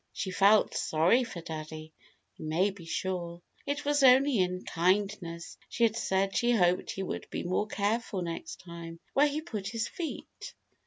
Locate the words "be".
2.71-2.85, 7.29-7.43